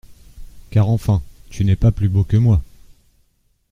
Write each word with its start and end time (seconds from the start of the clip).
Car 0.71 0.89
enfin 0.89 1.21
tu 1.51 1.63
n’es 1.63 1.75
pas 1.75 1.91
plus 1.91 2.09
beau 2.09 2.23
que 2.23 2.35
moi. 2.35 2.63